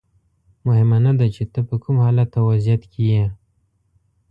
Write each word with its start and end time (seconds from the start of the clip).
مهمه 0.65 0.97
نه 1.05 1.11
ده 1.19 1.27
چې 1.35 1.43
ته 1.53 1.59
په 1.67 1.75
کوم 1.83 1.95
حالت 2.05 2.29
او 2.39 2.45
وضعیت 2.51 2.83
کې 2.91 3.01
یې. 3.13 3.25